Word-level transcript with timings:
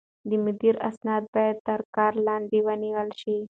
د 0.29 0.31
مدير 0.45 0.75
اسناد 0.89 1.23
بايد 1.33 1.57
تر 1.67 1.79
کار 1.95 2.13
لاندې 2.27 2.57
ونيول 2.67 3.09
شي. 3.21 3.37